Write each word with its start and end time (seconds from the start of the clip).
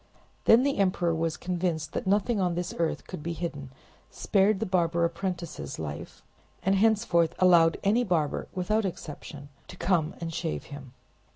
Then 0.45 0.63
the 0.63 0.79
emperor 0.79 1.13
was 1.13 1.37
convinced 1.37 1.91
that 1.93 2.07
nothing 2.07 2.41
on 2.41 2.55
this 2.55 2.73
earth 2.79 3.05
could 3.05 3.21
be 3.21 3.33
hidden, 3.33 3.69
spared 4.09 4.59
the 4.59 4.65
barber 4.65 5.05
apprentices 5.05 5.77
life, 5.77 6.23
and 6.63 6.73
henceforth 6.73 7.35
allowed 7.37 7.77
any 7.83 8.03
barber, 8.03 8.47
without 8.55 8.83
exception, 8.83 9.49
to 9.67 9.77
come 9.77 10.15
and 10.19 10.33
shave 10.33 10.63
him. 10.73 10.93